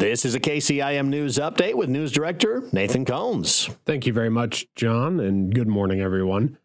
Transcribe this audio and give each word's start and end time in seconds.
This 0.00 0.24
is 0.24 0.34
a 0.34 0.40
KCIM 0.40 1.08
News 1.08 1.36
Update 1.36 1.74
with 1.74 1.90
News 1.90 2.10
Director 2.10 2.66
Nathan 2.72 3.04
Konz. 3.04 3.70
Thank 3.84 4.06
you 4.06 4.14
very 4.14 4.30
much, 4.30 4.66
John, 4.74 5.20
and 5.20 5.54
good 5.54 5.68
morning, 5.68 6.00
everyone. 6.00 6.56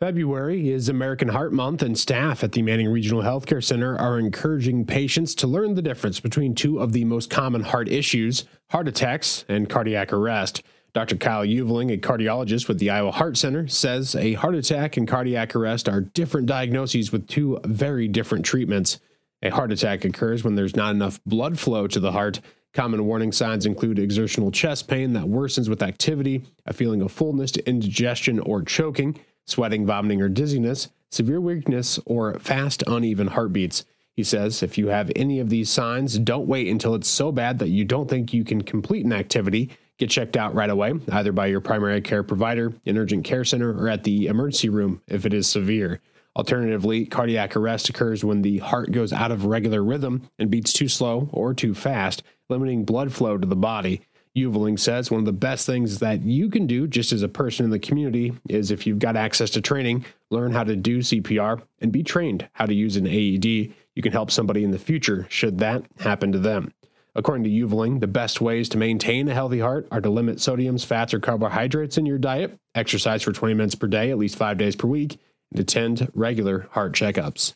February 0.00 0.68
is 0.68 0.90
American 0.90 1.28
Heart 1.28 1.54
Month, 1.54 1.80
and 1.80 1.98
staff 1.98 2.44
at 2.44 2.52
the 2.52 2.60
Manning 2.60 2.90
Regional 2.90 3.22
Healthcare 3.22 3.64
Center 3.64 3.96
are 3.96 4.18
encouraging 4.18 4.84
patients 4.84 5.34
to 5.36 5.46
learn 5.46 5.76
the 5.76 5.82
difference 5.82 6.20
between 6.20 6.54
two 6.54 6.78
of 6.78 6.92
the 6.92 7.06
most 7.06 7.30
common 7.30 7.62
heart 7.62 7.88
issues 7.88 8.44
heart 8.68 8.86
attacks 8.86 9.46
and 9.48 9.70
cardiac 9.70 10.12
arrest. 10.12 10.62
Dr. 10.92 11.16
Kyle 11.16 11.46
Uveling, 11.46 11.90
a 11.90 11.96
cardiologist 11.96 12.68
with 12.68 12.78
the 12.78 12.90
Iowa 12.90 13.12
Heart 13.12 13.38
Center, 13.38 13.66
says 13.66 14.14
a 14.14 14.34
heart 14.34 14.54
attack 14.54 14.98
and 14.98 15.08
cardiac 15.08 15.56
arrest 15.56 15.88
are 15.88 16.02
different 16.02 16.46
diagnoses 16.46 17.12
with 17.12 17.28
two 17.28 17.60
very 17.64 18.08
different 18.08 18.44
treatments. 18.44 19.00
A 19.40 19.48
heart 19.50 19.72
attack 19.72 20.04
occurs 20.04 20.44
when 20.44 20.56
there's 20.56 20.76
not 20.76 20.94
enough 20.94 21.20
blood 21.24 21.58
flow 21.58 21.86
to 21.86 22.00
the 22.00 22.12
heart 22.12 22.40
Common 22.74 23.06
warning 23.06 23.32
signs 23.32 23.66
include 23.66 23.98
exertional 23.98 24.50
chest 24.50 24.88
pain 24.88 25.14
that 25.14 25.24
worsens 25.24 25.68
with 25.68 25.82
activity, 25.82 26.44
a 26.66 26.72
feeling 26.72 27.00
of 27.00 27.10
fullness, 27.10 27.52
indigestion, 27.56 28.38
or 28.38 28.62
choking, 28.62 29.18
sweating, 29.46 29.86
vomiting, 29.86 30.20
or 30.20 30.28
dizziness, 30.28 30.88
severe 31.10 31.40
weakness, 31.40 31.98
or 32.04 32.38
fast, 32.38 32.84
uneven 32.86 33.28
heartbeats. 33.28 33.84
He 34.14 34.22
says 34.22 34.62
if 34.62 34.76
you 34.76 34.88
have 34.88 35.10
any 35.16 35.40
of 35.40 35.48
these 35.48 35.70
signs, 35.70 36.18
don't 36.18 36.46
wait 36.46 36.68
until 36.68 36.94
it's 36.94 37.08
so 37.08 37.32
bad 37.32 37.58
that 37.60 37.68
you 37.68 37.84
don't 37.84 38.10
think 38.10 38.34
you 38.34 38.44
can 38.44 38.62
complete 38.62 39.06
an 39.06 39.12
activity. 39.12 39.70
Get 39.96 40.10
checked 40.10 40.36
out 40.36 40.54
right 40.54 40.70
away, 40.70 40.94
either 41.10 41.32
by 41.32 41.46
your 41.46 41.60
primary 41.60 42.00
care 42.00 42.22
provider, 42.22 42.74
an 42.86 42.98
urgent 42.98 43.24
care 43.24 43.44
center, 43.44 43.72
or 43.72 43.88
at 43.88 44.04
the 44.04 44.26
emergency 44.26 44.68
room 44.68 45.02
if 45.08 45.24
it 45.24 45.32
is 45.32 45.48
severe. 45.48 46.00
Alternatively, 46.36 47.04
cardiac 47.06 47.56
arrest 47.56 47.88
occurs 47.88 48.24
when 48.24 48.42
the 48.42 48.58
heart 48.58 48.92
goes 48.92 49.12
out 49.12 49.32
of 49.32 49.46
regular 49.46 49.82
rhythm 49.82 50.28
and 50.38 50.50
beats 50.50 50.72
too 50.72 50.86
slow 50.86 51.28
or 51.32 51.54
too 51.54 51.74
fast, 51.74 52.22
limiting 52.48 52.84
blood 52.84 53.12
flow 53.12 53.36
to 53.36 53.46
the 53.46 53.56
body. 53.56 54.02
Uveling 54.36 54.78
says 54.78 55.10
one 55.10 55.20
of 55.20 55.24
the 55.24 55.32
best 55.32 55.66
things 55.66 55.98
that 55.98 56.22
you 56.22 56.48
can 56.48 56.66
do 56.66 56.86
just 56.86 57.12
as 57.12 57.22
a 57.22 57.28
person 57.28 57.64
in 57.64 57.70
the 57.70 57.78
community 57.78 58.32
is 58.48 58.70
if 58.70 58.86
you've 58.86 58.98
got 58.98 59.16
access 59.16 59.50
to 59.50 59.60
training, 59.60 60.04
learn 60.30 60.52
how 60.52 60.64
to 60.64 60.76
do 60.76 60.98
CPR 60.98 61.60
and 61.80 61.90
be 61.90 62.02
trained 62.02 62.48
how 62.52 62.66
to 62.66 62.74
use 62.74 62.96
an 62.96 63.06
AED. 63.06 63.44
You 63.44 64.02
can 64.02 64.12
help 64.12 64.30
somebody 64.30 64.64
in 64.64 64.70
the 64.70 64.78
future 64.78 65.26
should 65.28 65.58
that 65.58 65.84
happen 65.98 66.32
to 66.32 66.38
them. 66.38 66.72
According 67.14 67.44
to 67.44 67.50
Uveling, 67.50 67.98
the 67.98 68.06
best 68.06 68.40
ways 68.40 68.68
to 68.68 68.78
maintain 68.78 69.28
a 69.28 69.34
healthy 69.34 69.58
heart 69.58 69.88
are 69.90 70.00
to 70.00 70.10
limit 70.10 70.36
sodiums, 70.38 70.86
fats, 70.86 71.12
or 71.12 71.18
carbohydrates 71.18 71.98
in 71.98 72.06
your 72.06 72.18
diet, 72.18 72.56
exercise 72.76 73.24
for 73.24 73.32
20 73.32 73.54
minutes 73.54 73.74
per 73.74 73.88
day, 73.88 74.10
at 74.10 74.18
least 74.18 74.36
five 74.36 74.56
days 74.56 74.76
per 74.76 74.86
week, 74.86 75.18
and 75.50 75.58
attend 75.58 76.08
regular 76.14 76.68
heart 76.70 76.92
checkups. 76.92 77.54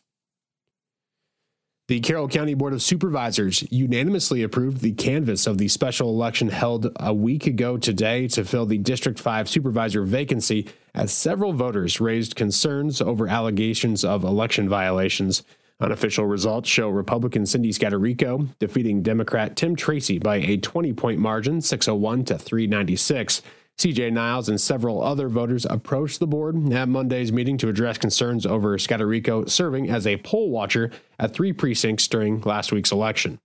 The 1.89 1.99
Carroll 1.99 2.29
County 2.29 2.53
Board 2.53 2.71
of 2.71 2.81
Supervisors 2.81 3.69
unanimously 3.69 4.41
approved 4.41 4.79
the 4.79 4.93
canvass 4.93 5.45
of 5.45 5.57
the 5.57 5.67
special 5.67 6.07
election 6.07 6.47
held 6.47 6.89
a 6.95 7.13
week 7.13 7.45
ago 7.45 7.75
today 7.75 8.29
to 8.29 8.45
fill 8.45 8.65
the 8.65 8.77
District 8.77 9.19
5 9.19 9.49
supervisor 9.49 10.03
vacancy, 10.03 10.69
as 10.95 11.11
several 11.11 11.51
voters 11.51 11.99
raised 11.99 12.37
concerns 12.37 13.01
over 13.01 13.27
allegations 13.27 14.05
of 14.05 14.23
election 14.23 14.69
violations. 14.69 15.43
Unofficial 15.81 16.25
results 16.25 16.69
show 16.69 16.87
Republican 16.87 17.45
Cindy 17.45 17.73
Scatterico 17.73 18.47
defeating 18.59 19.03
Democrat 19.03 19.57
Tim 19.57 19.75
Tracy 19.75 20.19
by 20.19 20.37
a 20.37 20.55
20 20.55 20.93
point 20.93 21.19
margin, 21.19 21.59
601 21.59 22.23
to 22.23 22.37
396. 22.37 23.41
CJ 23.79 24.13
Niles 24.13 24.49
and 24.49 24.61
several 24.61 25.03
other 25.03 25.27
voters 25.27 25.65
approached 25.69 26.19
the 26.19 26.27
board 26.27 26.71
at 26.71 26.87
Monday's 26.87 27.31
meeting 27.31 27.57
to 27.57 27.69
address 27.69 27.97
concerns 27.97 28.45
over 28.45 28.77
Scatterico 28.77 29.49
serving 29.49 29.89
as 29.89 30.07
a 30.07 30.17
poll 30.17 30.51
watcher 30.51 30.91
at 31.19 31.33
three 31.33 31.51
precincts 31.51 32.07
during 32.07 32.39
last 32.41 32.71
week's 32.71 32.91
election. 32.91 33.39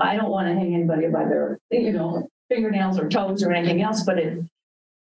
I 0.00 0.16
don't 0.16 0.30
want 0.30 0.48
to 0.48 0.54
hang 0.54 0.74
anybody 0.74 1.08
by 1.08 1.24
their, 1.24 1.58
you 1.70 1.92
know, 1.92 2.28
fingernails 2.48 2.98
or 2.98 3.08
toes 3.08 3.42
or 3.42 3.52
anything 3.52 3.82
else, 3.82 4.02
but 4.04 4.18
it, 4.18 4.44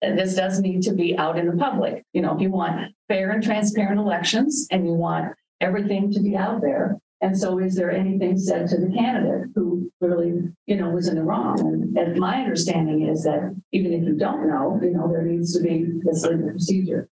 this 0.03 0.35
does 0.35 0.61
need 0.61 0.83
to 0.83 0.93
be 0.93 1.17
out 1.17 1.39
in 1.39 1.47
the 1.47 1.57
public. 1.57 2.03
You 2.13 2.23
know, 2.23 2.35
if 2.35 2.41
you 2.41 2.51
want 2.51 2.93
fair 3.09 3.31
and 3.31 3.43
transparent 3.43 3.99
elections 3.99 4.67
and 4.71 4.85
you 4.85 4.93
want 4.93 5.35
everything 5.61 6.13
to 6.13 6.21
be 6.21 6.37
out 6.37 6.61
there, 6.61 6.99
and 7.21 7.37
so 7.37 7.59
is 7.59 7.75
there 7.75 7.91
anything 7.91 8.37
said 8.37 8.69
to 8.69 8.77
the 8.77 8.93
candidate 8.93 9.49
who 9.55 9.91
really, 10.01 10.35
you 10.67 10.77
know, 10.77 10.91
was 10.91 11.09
in 11.09 11.15
the 11.15 11.23
wrong? 11.23 11.59
And, 11.61 11.97
and 11.97 12.19
my 12.19 12.43
understanding 12.43 13.09
is 13.09 13.25
that 13.25 13.55
even 13.73 13.93
if 13.93 14.03
you 14.03 14.17
don't 14.17 14.47
know, 14.49 14.79
you 14.83 14.91
know, 14.91 15.09
there 15.09 15.23
needs 15.23 15.57
to 15.57 15.63
be 15.63 15.87
this 16.05 16.25
legal 16.25 16.51
procedure. 16.51 17.09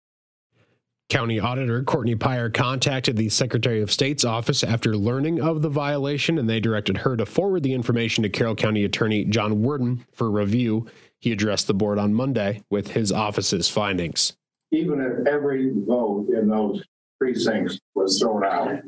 County 1.08 1.38
Auditor 1.38 1.82
Courtney 1.82 2.16
Pyer 2.16 2.50
contacted 2.50 3.16
the 3.16 3.28
Secretary 3.28 3.80
of 3.82 3.92
State's 3.92 4.24
office 4.24 4.64
after 4.64 4.96
learning 4.96 5.40
of 5.40 5.62
the 5.62 5.68
violation, 5.68 6.38
and 6.38 6.48
they 6.48 6.60
directed 6.60 6.98
her 6.98 7.16
to 7.16 7.26
forward 7.26 7.62
the 7.62 7.74
information 7.74 8.22
to 8.22 8.28
Carroll 8.28 8.54
County 8.54 8.84
Attorney 8.84 9.24
John 9.24 9.62
Werden 9.62 10.04
for 10.12 10.30
review. 10.30 10.86
He 11.18 11.30
addressed 11.30 11.66
the 11.66 11.74
board 11.74 11.98
on 11.98 12.14
Monday 12.14 12.62
with 12.70 12.92
his 12.92 13.12
office's 13.12 13.68
findings. 13.68 14.34
Even 14.70 15.00
if 15.00 15.26
every 15.26 15.72
vote 15.74 16.28
in 16.30 16.48
those 16.48 16.82
precincts 17.18 17.78
was 17.94 18.18
thrown 18.18 18.44
out, 18.44 18.80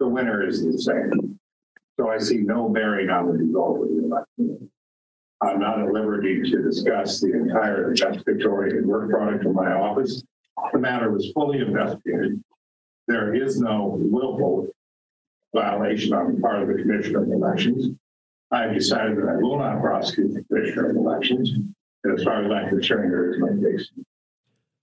the 0.00 0.08
winner 0.08 0.46
is 0.46 0.64
the 0.64 0.76
same. 0.78 1.38
So 1.98 2.10
I 2.10 2.18
see 2.18 2.38
no 2.38 2.68
bearing 2.68 3.10
on 3.10 3.26
the 3.26 3.32
result 3.34 3.82
of 3.82 3.88
the 3.88 4.04
election. 4.04 4.70
I'm 5.42 5.60
not 5.60 5.80
at 5.80 5.92
liberty 5.92 6.42
to 6.50 6.62
discuss 6.62 7.20
the 7.20 7.32
entire 7.32 7.90
investigatory 7.90 8.82
work 8.82 9.10
product 9.10 9.46
of 9.46 9.54
my 9.54 9.72
office. 9.72 10.22
The 10.72 10.78
matter 10.78 11.10
was 11.10 11.30
fully 11.32 11.60
investigated. 11.60 12.42
There 13.06 13.34
is 13.34 13.60
no 13.60 13.96
willful 13.98 14.68
violation 15.54 16.12
on 16.14 16.34
the 16.34 16.40
part 16.40 16.62
of 16.62 16.68
the 16.68 16.82
Commissioner 16.82 17.22
of 17.22 17.30
Elections. 17.30 17.96
I 18.50 18.62
have 18.62 18.74
decided 18.74 19.18
that 19.18 19.28
I 19.28 19.36
will 19.36 19.58
not 19.58 19.80
prosecute 19.80 20.34
the 20.34 20.44
Commissioner 20.44 20.90
of 20.90 20.96
Elections. 20.96 21.50
And 22.04 22.18
as 22.18 22.24
far 22.24 22.44
as 22.44 22.50
I'm 22.50 22.68
concerned, 22.68 23.12
there 23.12 23.32
is 23.32 23.38
no 23.38 23.70
case. 23.70 23.90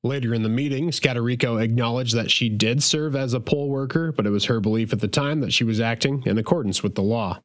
Later 0.03 0.33
in 0.33 0.43
the 0.43 0.49
meeting, 0.49 0.89
Scatterico 0.91 1.61
acknowledged 1.61 2.15
that 2.15 2.29
she 2.29 2.49
did 2.49 2.83
serve 2.83 3.15
as 3.15 3.33
a 3.33 3.39
poll 3.39 3.69
worker, 3.69 4.11
but 4.11 4.25
it 4.27 4.29
was 4.29 4.45
her 4.45 4.59
belief 4.59 4.93
at 4.93 4.99
the 4.99 5.07
time 5.07 5.41
that 5.41 5.51
she 5.51 5.63
was 5.63 5.79
acting 5.79 6.23
in 6.25 6.37
accordance 6.37 6.83
with 6.83 6.95
the 6.95 7.01
law. 7.01 7.39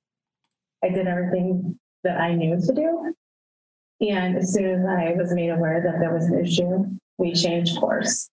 I 0.84 0.90
did 0.90 1.06
everything 1.06 1.78
that 2.04 2.20
I 2.20 2.34
knew 2.34 2.60
to 2.60 2.74
do. 2.74 3.14
And 4.06 4.36
as 4.36 4.52
soon 4.52 4.66
as 4.66 4.86
I 4.86 5.14
was 5.16 5.32
made 5.32 5.50
aware 5.50 5.80
that 5.82 5.98
there 6.00 6.12
was 6.12 6.26
an 6.26 6.44
issue, 6.44 6.84
we 7.18 7.32
changed 7.32 7.78
course. 7.78 8.28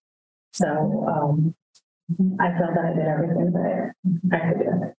So 0.52 0.66
um, 1.08 1.54
I 2.40 2.50
felt 2.58 2.74
that 2.74 2.84
I 2.84 2.94
did 2.94 3.06
everything 3.06 3.52
that 3.52 3.92
I 4.32 4.52
could 4.52 4.58
do. 4.58 4.92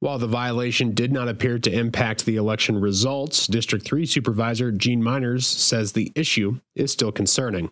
While 0.00 0.18
the 0.18 0.26
violation 0.26 0.92
did 0.92 1.12
not 1.12 1.28
appear 1.28 1.58
to 1.60 1.72
impact 1.72 2.26
the 2.26 2.36
election 2.36 2.78
results, 2.78 3.46
District 3.46 3.86
3 3.86 4.04
Supervisor 4.04 4.70
Gene 4.70 5.00
Meiners 5.00 5.44
says 5.44 5.92
the 5.92 6.12
issue 6.14 6.60
is 6.74 6.92
still 6.92 7.12
concerning 7.12 7.70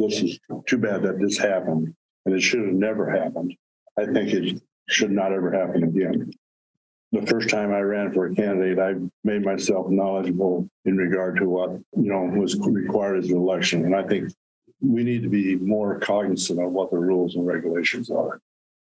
this 0.00 0.22
is 0.22 0.38
too 0.66 0.78
bad 0.78 1.02
that 1.02 1.18
this 1.18 1.38
happened 1.38 1.94
and 2.26 2.34
it 2.34 2.40
should 2.40 2.60
have 2.60 2.74
never 2.74 3.10
happened. 3.10 3.54
I 3.98 4.06
think 4.06 4.32
it 4.32 4.62
should 4.88 5.10
not 5.10 5.32
ever 5.32 5.50
happen 5.50 5.84
again. 5.84 6.32
The 7.12 7.26
first 7.26 7.48
time 7.48 7.72
I 7.72 7.80
ran 7.80 8.12
for 8.12 8.26
a 8.26 8.34
candidate, 8.34 8.78
I 8.78 8.94
made 9.24 9.44
myself 9.44 9.88
knowledgeable 9.88 10.68
in 10.84 10.96
regard 10.96 11.36
to 11.38 11.48
what, 11.48 11.70
you 11.70 12.12
know, 12.12 12.22
was 12.22 12.56
required 12.60 13.24
as 13.24 13.30
an 13.30 13.36
election. 13.36 13.84
And 13.84 13.96
I 13.96 14.04
think 14.04 14.32
we 14.80 15.02
need 15.02 15.22
to 15.22 15.28
be 15.28 15.56
more 15.56 15.98
cognizant 15.98 16.60
of 16.60 16.70
what 16.70 16.90
the 16.90 16.98
rules 16.98 17.34
and 17.34 17.46
regulations 17.46 18.10
are. 18.10 18.40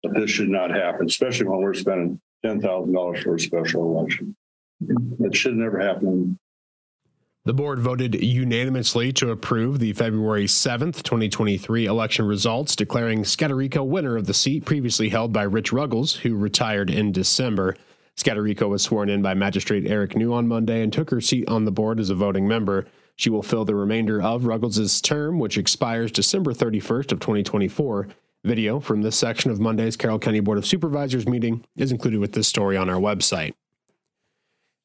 But 0.03 0.15
this 0.15 0.31
should 0.31 0.49
not 0.49 0.71
happen, 0.71 1.07
especially 1.07 1.47
when 1.49 1.61
we're 1.61 1.75
spending 1.75 2.21
$10,000 2.45 3.23
for 3.23 3.35
a 3.35 3.41
special 3.41 3.99
election. 3.99 4.37
It 5.21 5.35
should 5.35 5.57
never 5.57 5.79
happen 5.79 6.39
the 7.45 7.53
board 7.53 7.81
voted 7.81 8.15
unanimously 8.23 9.13
to 9.13 9.31
approve 9.33 9.81
the 9.81 9.93
February 9.95 10.45
7th, 10.45 11.03
2023 11.03 11.87
election 11.87 12.25
results, 12.25 12.77
declaring 12.77 13.25
Scatterico 13.25 13.85
winner 13.85 14.17
of 14.17 14.27
the 14.27 14.35
seat 14.35 14.65
previously 14.65 15.09
held 15.09 15.33
by 15.33 15.43
Rich 15.43 15.73
Ruggles, 15.73 16.15
who 16.15 16.37
retired 16.37 16.89
in 16.89 17.11
December. 17.11 17.77
Scatterico 18.17 18.69
was 18.69 18.83
sworn 18.83 19.09
in 19.09 19.23
by 19.23 19.35
Magistrate 19.35 19.89
Eric 19.89 20.15
New 20.15 20.33
on 20.33 20.47
Monday 20.47 20.83
and 20.83 20.93
took 20.93 21.11
her 21.11 21.21
seat 21.21 21.49
on 21.49 21.65
the 21.65 21.73
board 21.73 21.99
as 21.99 22.11
a 22.11 22.15
voting 22.15 22.47
member. 22.47 22.87
She 23.17 23.29
will 23.29 23.43
fill 23.43 23.65
the 23.65 23.75
remainder 23.75 24.23
of 24.23 24.47
Ruggles' 24.47 25.01
term, 25.01 25.41
which 25.41 25.59
expires 25.59 26.13
December 26.13 26.53
31st 26.53 27.11
of 27.11 27.19
2024. 27.19 28.07
Video 28.45 28.79
from 28.79 29.03
this 29.03 29.17
section 29.17 29.51
of 29.51 29.59
Monday's 29.59 29.97
Carroll 29.97 30.21
County 30.21 30.41
Board 30.41 30.59
of 30.59 30.67
Supervisors 30.67 31.27
meeting 31.27 31.65
is 31.77 31.91
included 31.91 32.21
with 32.21 32.33
this 32.33 32.47
story 32.47 32.77
on 32.77 32.89
our 32.89 33.01
website. 33.01 33.55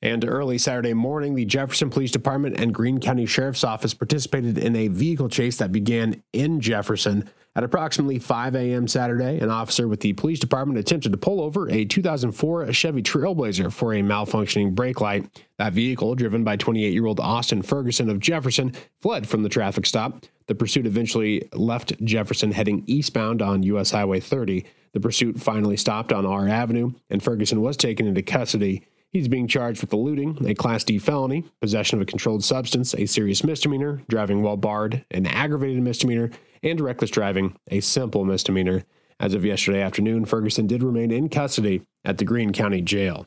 And 0.02 0.24
early 0.28 0.60
Saturday 0.60 0.94
morning, 0.94 1.34
the 1.34 1.46
Jefferson 1.46 1.90
Police 1.90 2.12
Department 2.12 2.60
and 2.60 2.74
Greene 2.74 3.00
County 3.00 3.26
Sheriff's 3.26 3.64
Office 3.64 3.96
participated 3.96 4.58
in 4.58 4.76
a 4.76 4.90
vehicle 4.90 5.28
chase 5.28 5.58
that 5.58 5.72
began 5.72 6.22
in 6.34 6.62
Jefferson. 6.62 7.30
At 7.56 7.64
approximately 7.64 8.20
5 8.20 8.54
a.m. 8.54 8.88
Saturday, 8.88 9.40
an 9.40 9.50
officer 9.50 9.88
with 9.88 10.02
the 10.02 10.14
police 10.14 10.40
department 10.40 10.78
attempted 10.78 11.12
to 11.12 11.18
pull 11.18 11.42
over 11.42 11.68
a 11.72 11.86
2004 11.86 12.72
Chevy 12.72 13.02
Trailblazer 13.02 13.74
for 13.74 13.96
a 13.96 14.04
malfunctioning 14.04 14.76
brake 14.76 15.02
light. 15.02 15.44
That 15.58 15.74
vehicle, 15.74 16.14
driven 16.14 16.44
by 16.44 16.58
28 16.58 16.94
year 16.94 17.08
old 17.08 17.20
Austin 17.20 17.64
Ferguson 17.64 18.12
of 18.12 18.20
Jefferson, 18.20 18.76
fled 19.02 19.28
from 19.28 19.42
the 19.42 19.50
traffic 19.50 19.88
stop. 19.88 20.24
The 20.46 20.54
pursuit 20.54 20.86
eventually 20.86 21.50
left 21.52 22.00
Jefferson 22.06 22.52
heading 22.52 22.84
eastbound 22.86 23.42
on 23.42 23.64
U.S. 23.64 23.90
Highway 23.90 24.20
30. 24.20 24.64
The 24.94 25.00
pursuit 25.00 25.42
finally 25.42 25.78
stopped 25.78 26.14
on 26.14 26.28
R 26.28 26.48
Avenue, 26.48 26.92
and 27.10 27.24
Ferguson 27.24 27.62
was 27.62 27.76
taken 27.76 28.06
into 28.06 28.22
custody. 28.22 28.84
He's 29.18 29.28
being 29.28 29.48
charged 29.48 29.82
with 29.82 29.94
eluding, 29.94 30.48
a 30.48 30.54
Class 30.54 30.84
D 30.84 31.00
felony, 31.00 31.44
possession 31.60 31.98
of 31.98 32.04
a 32.04 32.06
controlled 32.06 32.44
substance, 32.44 32.94
a 32.94 33.08
serious 33.08 33.44
misdemeanor, 33.44 34.04
driving 34.08 34.44
while 34.44 34.58
barred, 34.58 35.04
an 35.10 35.26
aggravated 35.26 35.82
misdemeanor, 35.82 36.30
and 36.62 36.80
reckless 36.80 37.10
driving, 37.10 37.56
a 37.72 37.80
simple 37.80 38.26
misdemeanor. 38.26 38.84
As 39.20 39.34
of 39.34 39.44
yesterday 39.44 39.82
afternoon, 39.82 40.26
Ferguson 40.26 40.68
did 40.68 40.84
remain 40.84 41.10
in 41.10 41.30
custody 41.30 41.82
at 42.06 42.20
the 42.20 42.26
Greene 42.26 42.54
County 42.54 42.84
Jail. 42.84 43.26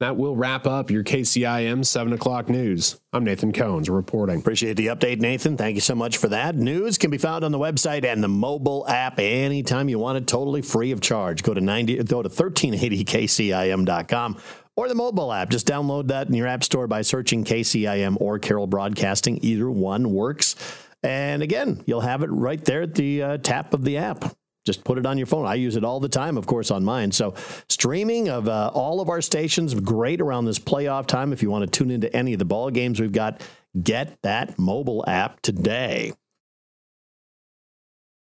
That 0.00 0.16
will 0.16 0.34
wrap 0.34 0.66
up 0.66 0.90
your 0.90 1.04
KCIM 1.04 1.84
7 1.84 2.14
o'clock 2.14 2.48
news. 2.48 2.98
I'm 3.12 3.24
Nathan 3.24 3.52
Konz 3.52 3.94
reporting. 3.94 4.38
Appreciate 4.38 4.78
the 4.78 4.86
update, 4.86 5.20
Nathan. 5.20 5.58
Thank 5.58 5.74
you 5.74 5.82
so 5.82 5.94
much 5.94 6.16
for 6.16 6.28
that. 6.28 6.54
News 6.54 6.96
can 6.96 7.10
be 7.10 7.18
found 7.18 7.44
on 7.44 7.52
the 7.52 7.58
website 7.58 8.06
and 8.06 8.24
the 8.24 8.28
mobile 8.28 8.88
app 8.88 9.18
anytime 9.18 9.90
you 9.90 9.98
want 9.98 10.16
it, 10.16 10.26
totally 10.26 10.62
free 10.62 10.92
of 10.92 11.02
charge. 11.02 11.42
Go 11.42 11.52
to 11.52 11.60
90, 11.60 12.02
go 12.04 12.22
to 12.22 12.30
1380kcim.com 12.30 14.38
or 14.76 14.88
the 14.88 14.94
mobile 14.94 15.32
app. 15.32 15.50
Just 15.50 15.66
download 15.66 16.08
that 16.08 16.28
in 16.28 16.34
your 16.34 16.46
app 16.46 16.62
store 16.62 16.86
by 16.86 17.02
searching 17.02 17.44
KCIM 17.44 18.20
or 18.20 18.38
Carroll 18.38 18.66
Broadcasting. 18.66 19.40
Either 19.42 19.70
one 19.70 20.12
works. 20.12 20.54
And 21.02 21.42
again, 21.42 21.82
you'll 21.86 22.00
have 22.00 22.22
it 22.22 22.30
right 22.30 22.62
there 22.64 22.82
at 22.82 22.94
the 22.94 23.22
uh, 23.22 23.36
tap 23.38 23.74
of 23.74 23.84
the 23.84 23.96
app. 23.96 24.36
Just 24.64 24.82
put 24.82 24.98
it 24.98 25.06
on 25.06 25.16
your 25.16 25.28
phone. 25.28 25.46
I 25.46 25.54
use 25.54 25.76
it 25.76 25.84
all 25.84 26.00
the 26.00 26.08
time, 26.08 26.36
of 26.36 26.46
course, 26.46 26.72
on 26.72 26.84
mine. 26.84 27.12
So, 27.12 27.34
streaming 27.68 28.28
of 28.28 28.48
uh, 28.48 28.72
all 28.74 29.00
of 29.00 29.08
our 29.08 29.20
stations, 29.20 29.72
great 29.74 30.20
around 30.20 30.44
this 30.44 30.58
playoff 30.58 31.06
time. 31.06 31.32
If 31.32 31.40
you 31.40 31.50
want 31.50 31.70
to 31.70 31.78
tune 31.78 31.92
into 31.92 32.14
any 32.14 32.32
of 32.32 32.40
the 32.40 32.44
ball 32.44 32.70
games 32.70 33.00
we've 33.00 33.12
got, 33.12 33.42
get 33.80 34.20
that 34.22 34.58
mobile 34.58 35.04
app 35.06 35.40
today. 35.40 36.14